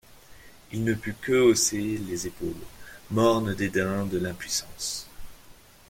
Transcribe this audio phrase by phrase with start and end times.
[0.71, 2.55] Il ne put que hausser les épaules;
[3.11, 5.05] morne dédain de l’impuissance.